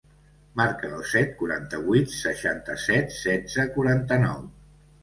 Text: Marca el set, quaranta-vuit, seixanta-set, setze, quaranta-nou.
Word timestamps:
Marca 0.61 0.89
el 0.99 1.03
set, 1.09 1.35
quaranta-vuit, 1.41 2.17
seixanta-set, 2.23 3.17
setze, 3.21 3.69
quaranta-nou. 3.79 4.47